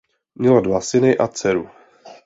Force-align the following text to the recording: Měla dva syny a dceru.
Měla 0.35 0.59
dva 0.61 0.81
syny 0.81 1.17
a 1.17 1.27
dceru. 1.27 1.69